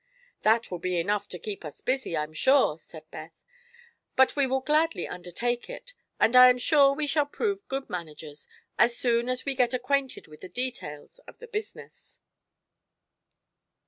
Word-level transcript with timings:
"That 0.41 0.71
will 0.71 0.79
be 0.79 0.99
enough 0.99 1.29
to 1.29 1.37
keep 1.37 1.63
us 1.63 1.79
busy, 1.79 2.17
I'm 2.17 2.33
sure," 2.33 2.79
said 2.79 3.03
Beth. 3.11 3.39
"But 4.15 4.35
we 4.35 4.47
will 4.47 4.61
gladly 4.61 5.07
undertake 5.07 5.69
it, 5.69 5.93
and 6.19 6.35
I 6.35 6.49
am 6.49 6.57
sure 6.57 6.95
we 6.95 7.05
shall 7.05 7.27
prove 7.27 7.67
good 7.67 7.87
managers, 7.87 8.47
as 8.79 8.97
soon 8.97 9.29
as 9.29 9.45
we 9.45 9.53
get 9.53 9.75
acquainted 9.75 10.25
with 10.25 10.41
the 10.41 10.49
details 10.49 11.19
of 11.27 11.37
the 11.37 11.45
business." 11.47 12.19